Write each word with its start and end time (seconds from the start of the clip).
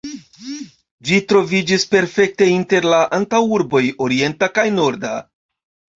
Ĝi 1.09 1.19
troviĝis 1.31 1.85
perfekte 1.91 2.47
inter 2.53 2.89
la 2.95 3.03
antaŭurboj 3.21 3.83
orienta 4.07 4.51
kaj 4.57 4.65
norda. 4.79 5.17